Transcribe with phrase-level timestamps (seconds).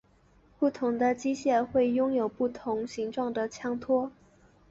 [0.57, 4.11] 不同的枪械会拥有不同形状的枪托。